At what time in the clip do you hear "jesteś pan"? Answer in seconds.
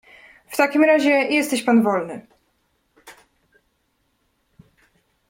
1.11-1.83